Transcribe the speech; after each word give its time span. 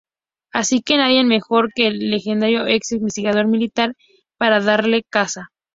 Así 0.51 0.81
que 0.81 0.97
nadie 0.97 1.23
mejor 1.23 1.71
que 1.75 1.85
el 1.85 2.09
legendario 2.09 2.65
ex 2.65 2.91
investigador 2.93 3.45
militar 3.45 3.95
para 4.39 4.59
darle 4.59 5.03
caza. 5.03 5.51